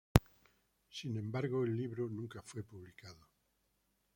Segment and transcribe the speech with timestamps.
[0.89, 3.27] Sin embargo el libro nunca fue publicado.